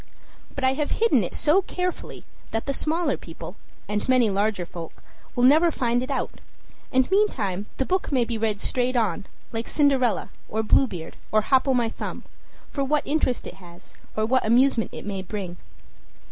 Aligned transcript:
But 0.55 0.63
I 0.63 0.73
have 0.73 0.89
hidden 0.93 1.23
it 1.23 1.35
so 1.35 1.61
carefully 1.61 2.25
that 2.49 2.65
the 2.65 2.73
smaller 2.73 3.17
people, 3.17 3.55
and 3.87 4.09
many 4.09 4.31
larger 4.31 4.65
folk, 4.65 5.03
will 5.35 5.43
never 5.43 5.69
find 5.69 6.01
it 6.01 6.09
out, 6.09 6.39
and 6.91 7.05
meantime 7.11 7.67
the 7.77 7.85
book 7.85 8.11
may 8.11 8.25
be 8.25 8.35
read 8.35 8.61
straight 8.61 8.95
on, 8.95 9.27
like 9.51 9.67
"Cinderella," 9.67 10.31
or 10.49 10.63
"Blue 10.63 10.87
Beard," 10.87 11.17
or 11.31 11.41
"Hop 11.41 11.67
o'my 11.67 11.87
Thumb," 11.87 12.23
for 12.71 12.83
what 12.83 13.05
interest 13.05 13.45
it 13.45 13.57
has, 13.61 13.93
or 14.17 14.25
what 14.25 14.43
amusement 14.43 14.89
it 14.91 15.05
may 15.05 15.21
bring. 15.21 15.57